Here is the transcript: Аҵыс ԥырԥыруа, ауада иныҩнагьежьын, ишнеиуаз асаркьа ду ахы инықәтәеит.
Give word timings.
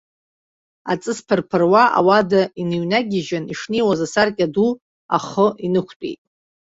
Аҵыс 0.91 1.19
ԥырԥыруа, 1.27 1.83
ауада 1.97 2.41
иныҩнагьежьын, 2.61 3.45
ишнеиуаз 3.53 3.99
асаркьа 4.05 4.47
ду 4.53 4.69
ахы 5.15 5.47
инықәтәеит. 5.65 6.21